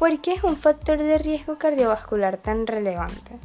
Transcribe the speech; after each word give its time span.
¿Por 0.00 0.18
qué 0.22 0.32
es 0.32 0.44
un 0.44 0.56
factor 0.56 0.96
de 0.96 1.18
riesgo 1.18 1.58
cardiovascular 1.58 2.38
tan 2.38 2.66
relevante? 2.66 3.38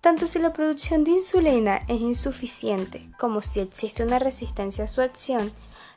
Tanto 0.00 0.26
si 0.26 0.40
la 0.40 0.52
producción 0.52 1.04
de 1.04 1.12
insulina 1.12 1.82
es 1.86 2.00
insuficiente 2.00 3.08
como 3.16 3.42
si 3.42 3.60
existe 3.60 4.02
una 4.02 4.18
resistencia 4.18 4.82
a 4.82 4.88
su 4.88 5.02
acción, 5.02 5.52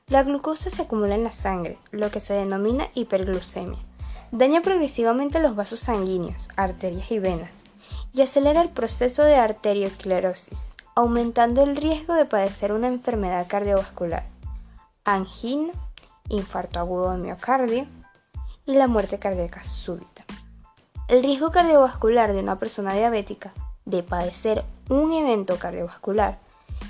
la 0.06 0.22
glucosa 0.22 0.70
se 0.70 0.84
acumula 0.84 1.16
en 1.16 1.24
la 1.24 1.32
sangre, 1.32 1.80
lo 1.90 2.12
que 2.12 2.20
se 2.20 2.36
denomina 2.36 2.90
hiperglucemia. 2.94 3.80
Daña 4.32 4.62
progresivamente 4.62 5.40
los 5.40 5.56
vasos 5.56 5.80
sanguíneos, 5.80 6.48
arterias 6.56 7.10
y 7.10 7.18
venas, 7.18 7.56
y 8.14 8.22
acelera 8.22 8.62
el 8.62 8.70
proceso 8.70 9.24
de 9.24 9.38
arteriosclerosis, 9.38 10.76
aumentando 10.94 11.64
el 11.64 11.76
riesgo 11.76 12.14
de 12.14 12.26
padecer 12.26 12.72
una 12.72 12.88
enfermedad 12.88 13.48
cardiovascular, 13.50 14.28
angina, 15.06 15.74
infarto 16.30 16.80
agudo 16.80 17.14
de 17.14 17.18
miocardio, 17.18 17.88
y 18.66 18.74
la 18.74 18.88
muerte 18.88 19.20
cardíaca 19.20 19.64
súbita. 19.64 20.26
El 21.08 21.24
riesgo 21.24 21.52
cardiovascular 21.52 22.34
de 22.34 22.40
una 22.40 22.58
persona 22.58 22.94
diabética 22.94 23.54
de 23.86 24.04
padecer 24.04 24.64
un 24.90 25.12
evento 25.14 25.58
cardiovascular 25.58 26.40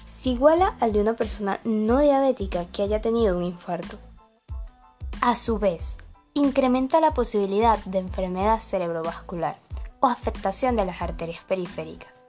se 0.05 0.29
iguala 0.29 0.75
al 0.79 0.93
de 0.93 1.01
una 1.01 1.13
persona 1.13 1.59
no 1.63 1.99
diabética 1.99 2.65
que 2.65 2.83
haya 2.83 3.01
tenido 3.01 3.37
un 3.37 3.43
infarto. 3.43 3.97
A 5.21 5.35
su 5.35 5.57
vez, 5.57 5.97
incrementa 6.33 6.99
la 6.99 7.13
posibilidad 7.13 7.79
de 7.85 7.99
enfermedad 7.99 8.59
cerebrovascular 8.59 9.57
o 9.99 10.07
afectación 10.07 10.75
de 10.75 10.85
las 10.85 11.01
arterias 11.01 11.43
periféricas. 11.47 12.25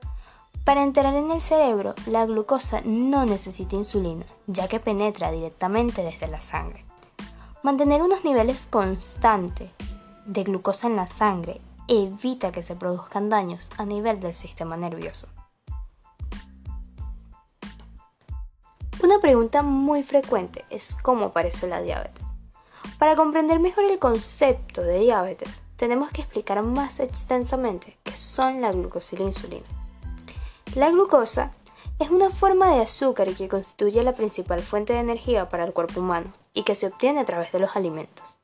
Para 0.65 0.85
entrar 0.85 1.15
en 1.15 1.31
el 1.31 1.41
cerebro, 1.41 1.95
la 2.07 2.25
glucosa 2.25 2.81
no 2.85 3.27
necesita 3.27 3.75
insulina, 3.75 4.25
ya 4.47 4.69
que 4.69 4.79
penetra 4.79 5.33
directamente 5.33 6.05
desde 6.05 6.29
la 6.29 6.41
sangre. 6.41 6.85
Mantener 7.63 8.03
unos 8.03 8.25
niveles 8.25 8.67
constantes 8.67 9.71
de 10.27 10.43
glucosa 10.43 10.89
en 10.89 10.97
la 10.97 11.07
sangre 11.07 11.61
evita 11.87 12.51
que 12.51 12.65
se 12.65 12.75
produzcan 12.75 13.29
daños 13.29 13.71
a 13.79 13.85
nivel 13.85 14.19
del 14.19 14.35
sistema 14.35 14.77
nervioso. 14.77 15.29
Una 19.05 19.21
pregunta 19.21 19.63
muy 19.63 20.03
frecuente 20.03 20.65
es 20.71 20.97
cómo 21.03 21.27
aparece 21.27 21.69
la 21.69 21.81
diabetes. 21.81 22.25
Para 22.99 23.15
comprender 23.15 23.61
mejor 23.61 23.85
el 23.85 24.01
concepto 24.01 24.83
de 24.83 24.99
diabetes, 24.99 25.49
tenemos 25.77 26.11
que 26.11 26.23
explicar 26.23 26.61
más 26.65 26.99
extensamente 26.99 27.97
qué 28.03 28.17
son 28.17 28.61
la 28.61 28.73
glucosa 28.73 29.15
y 29.15 29.19
la 29.21 29.25
insulina. 29.27 29.67
La 30.75 30.91
glucosa 30.91 31.53
es 31.99 32.11
una 32.11 32.31
forma 32.31 32.75
de 32.75 32.83
azúcar 32.83 33.33
que 33.35 33.49
constituye 33.49 34.03
la 34.03 34.15
principal 34.15 34.61
fuente 34.61 34.93
de 34.93 35.01
energía 35.01 35.49
para 35.49 35.65
el 35.65 35.73
cuerpo 35.73 36.01
humano 36.01 36.33
y 36.53 36.63
que 36.63 36.75
se 36.75 36.87
obtiene 36.87 37.21
a 37.21 37.25
través 37.25 37.53
de 37.53 37.59
los 37.59 37.77
alimentos. 37.77 38.39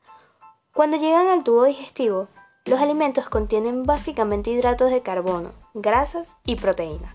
Cuando 0.73 0.97
llegan 0.97 1.27
al 1.27 1.43
tubo 1.43 1.65
digestivo, 1.65 2.29
los 2.65 2.81
alimentos 2.81 3.29
contienen 3.29 3.85
básicamente 3.85 4.51
hidratos 4.51 4.91
de 4.91 5.03
carbono, 5.03 5.53
grasas 5.75 6.37
y 6.45 6.57
proteínas. 6.57 7.15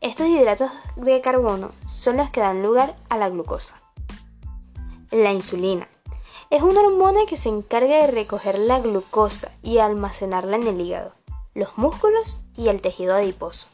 Estos 0.00 0.26
hidratos 0.26 0.70
de 0.96 1.20
carbono 1.20 1.70
son 1.88 2.18
los 2.18 2.30
que 2.30 2.40
dan 2.40 2.62
lugar 2.62 2.96
a 3.08 3.16
la 3.16 3.28
glucosa. 3.28 3.80
La 5.10 5.32
insulina 5.32 5.88
es 6.50 6.62
una 6.62 6.80
hormona 6.80 7.20
que 7.28 7.36
se 7.36 7.48
encarga 7.48 7.96
de 7.96 8.06
recoger 8.08 8.58
la 8.58 8.80
glucosa 8.80 9.52
y 9.62 9.78
almacenarla 9.78 10.56
en 10.56 10.66
el 10.66 10.80
hígado, 10.80 11.12
los 11.54 11.76
músculos 11.78 12.40
y 12.56 12.68
el 12.68 12.80
tejido 12.80 13.14
adiposo. 13.14 13.68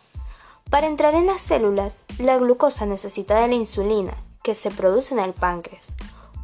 Para 0.75 0.89
entrar 0.89 1.15
en 1.15 1.27
las 1.27 1.41
células, 1.41 2.03
la 2.19 2.37
glucosa 2.37 2.85
necesita 2.85 3.41
de 3.41 3.47
la 3.47 3.55
insulina, 3.55 4.17
que 4.43 4.57
se 4.57 4.73
produce 4.73 5.15
en 5.15 5.21
el 5.21 5.33
páncreas, 5.33 5.95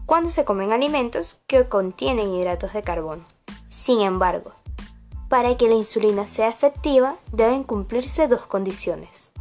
cuando 0.06 0.30
se 0.30 0.44
comen 0.44 0.72
alimentos 0.72 1.40
que 1.48 1.68
contienen 1.68 2.32
hidratos 2.32 2.72
de 2.72 2.82
carbono. 2.84 3.24
Sin 3.70 4.02
embargo, 4.02 4.52
para 5.28 5.56
que 5.56 5.66
la 5.66 5.74
insulina 5.74 6.28
sea 6.28 6.46
efectiva 6.46 7.16
deben 7.32 7.64
cumplirse 7.64 8.28
dos 8.28 8.42
condiciones. 8.42 9.32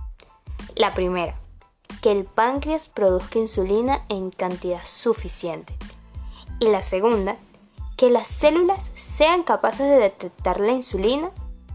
La 0.73 0.95
primera, 0.95 1.35
que 2.01 2.11
el 2.11 2.25
páncreas 2.25 2.89
produzca 2.89 3.37
insulina 3.37 4.05
en 4.09 4.31
cantidad 4.31 4.83
suficiente. 4.85 5.75
Y 6.59 6.67
la 6.69 6.81
segunda, 6.81 7.37
que 7.95 8.09
las 8.09 8.27
células 8.27 8.89
sean 8.95 9.43
capaces 9.43 9.87
de 9.87 9.99
detectar 9.99 10.59
la 10.59 10.71
insulina 10.71 11.29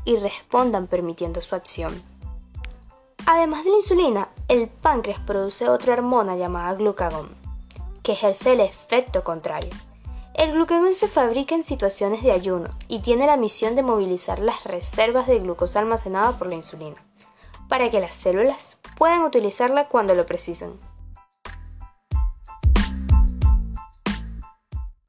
y 0.04 0.16
respondan 0.16 0.88
permitiendo 0.88 1.40
su 1.42 1.54
acción. 1.54 2.13
Además 3.26 3.64
de 3.64 3.70
la 3.70 3.76
insulina, 3.76 4.28
el 4.48 4.68
páncreas 4.68 5.18
produce 5.18 5.66
otra 5.68 5.94
hormona 5.94 6.36
llamada 6.36 6.74
glucagón, 6.74 7.30
que 8.02 8.12
ejerce 8.12 8.52
el 8.52 8.60
efecto 8.60 9.24
contrario. 9.24 9.70
El 10.34 10.52
glucagón 10.52 10.92
se 10.92 11.08
fabrica 11.08 11.54
en 11.54 11.64
situaciones 11.64 12.22
de 12.22 12.32
ayuno 12.32 12.68
y 12.86 13.00
tiene 13.00 13.26
la 13.26 13.38
misión 13.38 13.76
de 13.76 13.82
movilizar 13.82 14.40
las 14.40 14.64
reservas 14.64 15.26
de 15.26 15.38
glucosa 15.38 15.78
almacenada 15.78 16.36
por 16.36 16.48
la 16.48 16.56
insulina, 16.56 16.96
para 17.68 17.88
que 17.88 18.00
las 18.00 18.14
células 18.14 18.76
puedan 18.98 19.22
utilizarla 19.22 19.88
cuando 19.88 20.14
lo 20.14 20.26
precisen. 20.26 20.78